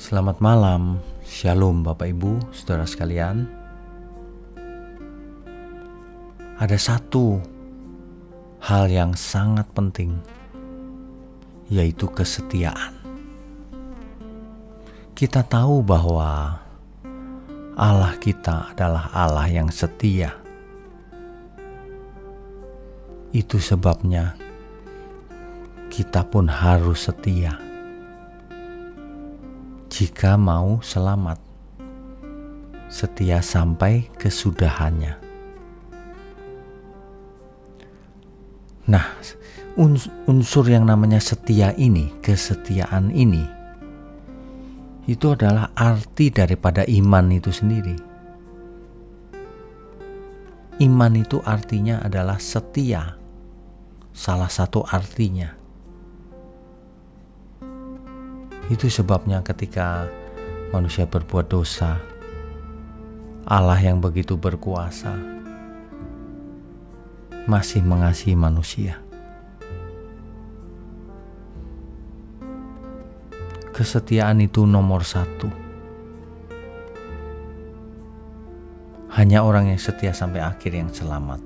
Selamat 0.00 0.40
malam, 0.40 0.96
Shalom 1.28 1.84
Bapak 1.84 2.08
Ibu, 2.08 2.40
saudara 2.56 2.88
sekalian. 2.88 3.44
Ada 6.56 6.80
satu 6.80 7.36
hal 8.64 8.88
yang 8.88 9.12
sangat 9.12 9.68
penting, 9.76 10.16
yaitu 11.68 12.08
kesetiaan. 12.08 12.96
Kita 15.12 15.44
tahu 15.44 15.84
bahwa 15.84 16.64
Allah 17.76 18.16
kita 18.16 18.72
adalah 18.72 19.12
Allah 19.12 19.52
yang 19.52 19.68
setia. 19.68 20.32
Itu 23.36 23.60
sebabnya 23.60 24.32
kita 25.92 26.24
pun 26.24 26.48
harus 26.48 27.04
setia 27.04 27.69
jika 29.90 30.38
mau 30.38 30.78
selamat, 30.80 31.42
setia 32.86 33.42
sampai 33.42 34.06
kesudahannya. 34.14 35.18
Nah, 38.86 39.06
unsur 40.30 40.64
yang 40.70 40.86
namanya 40.86 41.18
setia 41.18 41.74
ini, 41.74 42.14
kesetiaan 42.22 43.10
ini, 43.10 43.42
itu 45.10 45.34
adalah 45.34 45.74
arti 45.74 46.30
daripada 46.30 46.86
iman 46.86 47.26
itu 47.34 47.50
sendiri. 47.50 47.98
Iman 50.80 51.12
itu 51.18 51.42
artinya 51.42 52.00
adalah 52.00 52.38
setia, 52.38 53.18
salah 54.14 54.48
satu 54.48 54.86
artinya. 54.86 55.59
Itu 58.70 58.86
sebabnya 58.86 59.42
ketika 59.42 60.06
manusia 60.70 61.02
berbuat 61.02 61.50
dosa, 61.50 61.98
Allah 63.42 63.82
yang 63.82 63.98
begitu 63.98 64.38
berkuasa 64.38 65.10
masih 67.50 67.82
mengasihi 67.82 68.38
manusia. 68.38 69.02
Kesetiaan 73.74 74.38
itu 74.38 74.62
nomor 74.62 75.02
satu. 75.02 75.50
Hanya 79.18 79.42
orang 79.42 79.74
yang 79.74 79.82
setia 79.82 80.14
sampai 80.14 80.46
akhir 80.46 80.70
yang 80.70 80.94
selamat. 80.94 81.42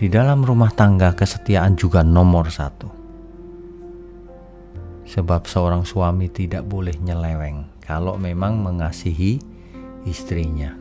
Di 0.00 0.08
dalam 0.08 0.40
rumah 0.40 0.72
tangga, 0.72 1.12
kesetiaan 1.12 1.76
juga 1.76 2.00
nomor 2.00 2.48
satu 2.48 2.97
sebab 5.08 5.48
seorang 5.48 5.88
suami 5.88 6.28
tidak 6.28 6.68
boleh 6.68 6.92
nyeleweng 7.00 7.64
kalau 7.80 8.20
memang 8.20 8.60
mengasihi 8.60 9.40
istrinya. 10.04 10.76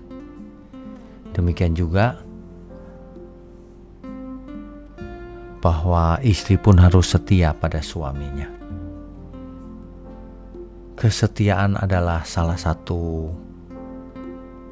Demikian 1.31 1.71
juga 1.71 2.19
bahwa 5.63 6.19
istri 6.19 6.59
pun 6.59 6.75
harus 6.75 7.15
setia 7.15 7.55
pada 7.55 7.79
suaminya. 7.79 8.51
Kesetiaan 10.97 11.77
adalah 11.79 12.25
salah 12.27 12.57
satu 12.57 13.31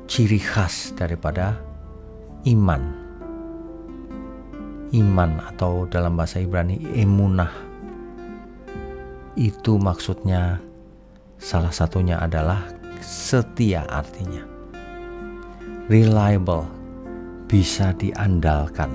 ciri 0.09 0.41
khas 0.41 0.91
daripada 0.97 1.55
iman. 2.49 2.81
Iman 4.91 5.37
atau 5.53 5.85
dalam 5.85 6.17
bahasa 6.17 6.41
Ibrani 6.41 6.81
emunah 6.97 7.74
itu 9.35 9.75
maksudnya 9.75 10.63
salah 11.35 11.71
satunya 11.71 12.15
adalah 12.19 12.63
setia 13.03 13.83
artinya. 13.91 14.43
Reliable, 15.91 16.65
bisa 17.45 17.93
diandalkan. 17.93 18.89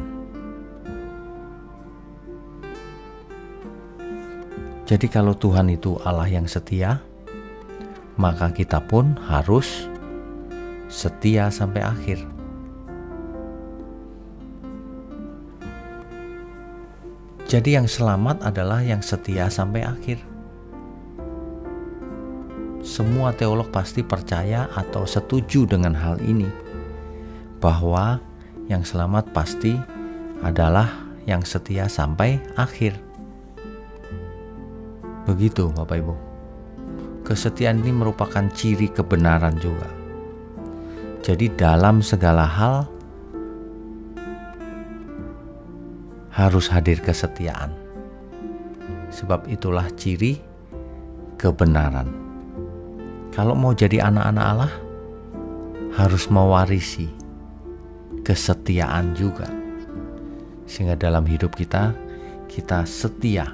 Jadi 4.90 5.06
kalau 5.06 5.38
Tuhan 5.38 5.70
itu 5.70 5.94
Allah 6.02 6.26
yang 6.26 6.50
setia, 6.50 6.98
maka 8.18 8.50
kita 8.50 8.82
pun 8.82 9.14
harus 9.30 9.86
setia 10.90 11.46
sampai 11.46 11.86
akhir. 11.86 12.18
Jadi 17.46 17.78
yang 17.78 17.86
selamat 17.86 18.42
adalah 18.42 18.82
yang 18.82 19.02
setia 19.02 19.46
sampai 19.46 19.86
akhir 19.86 20.29
semua 23.00 23.32
teolog 23.32 23.72
pasti 23.72 24.04
percaya 24.04 24.68
atau 24.76 25.08
setuju 25.08 25.64
dengan 25.64 25.96
hal 25.96 26.20
ini, 26.20 26.44
bahwa 27.56 28.20
yang 28.68 28.84
selamat 28.84 29.32
pasti 29.32 29.72
adalah 30.44 31.08
yang 31.24 31.40
setia 31.40 31.88
sampai 31.88 32.36
akhir. 32.60 32.92
Begitu, 35.24 35.72
Bapak 35.72 35.96
Ibu. 35.96 36.14
Kesetiaan 37.24 37.80
ini 37.80 37.88
merupakan 37.88 38.44
ciri 38.52 38.92
kebenaran 38.92 39.56
juga. 39.56 39.88
Jadi, 41.24 41.48
dalam 41.56 42.04
segala 42.04 42.44
hal 42.44 42.84
harus 46.36 46.68
hadir 46.68 47.00
kesetiaan, 47.00 47.72
sebab 49.08 49.48
itulah 49.48 49.88
ciri 49.96 50.36
kebenaran. 51.40 52.28
Kalau 53.40 53.56
mau 53.56 53.72
jadi 53.72 54.04
anak-anak 54.04 54.44
Allah, 54.52 54.72
harus 55.96 56.28
mewarisi 56.28 57.08
kesetiaan 58.20 59.16
juga. 59.16 59.48
Sehingga 60.68 60.92
dalam 60.92 61.24
hidup 61.24 61.56
kita, 61.56 61.96
kita 62.52 62.84
setia. 62.84 63.48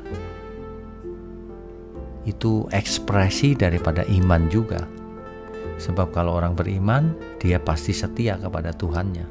Itu 2.27 2.67
ekspresi 2.75 3.55
daripada 3.55 4.03
iman 4.11 4.51
juga. 4.51 4.83
Sebab 5.79 6.11
kalau 6.11 6.35
orang 6.35 6.59
beriman, 6.59 7.15
dia 7.39 7.63
pasti 7.63 7.95
setia 7.95 8.43
kepada 8.43 8.75
Tuhannya. 8.75 9.31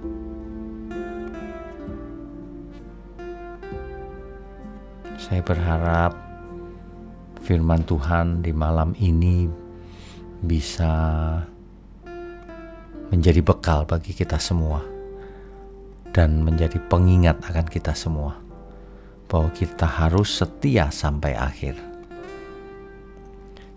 Saya 5.19 5.44
berharap 5.44 6.15
firman 7.44 7.83
Tuhan 7.83 8.39
di 8.39 8.55
malam 8.55 8.95
ini 9.03 9.64
bisa 10.41 10.91
menjadi 13.13 13.40
bekal 13.40 13.85
bagi 13.88 14.12
kita 14.12 14.41
semua 14.41 14.81
dan 16.16 16.44
menjadi 16.44 16.79
pengingat 16.88 17.40
akan 17.44 17.68
kita 17.68 17.91
semua 17.91 18.40
bahwa 19.28 19.51
kita 19.51 19.85
harus 19.85 20.31
setia 20.31 20.90
sampai 20.90 21.35
akhir. 21.35 21.75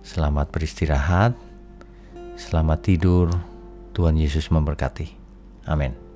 Selamat 0.07 0.49
beristirahat, 0.49 1.37
selamat 2.39 2.79
tidur. 2.81 3.29
Tuhan 3.93 4.15
Yesus 4.15 4.49
memberkati. 4.55 5.11
Amin. 5.67 6.08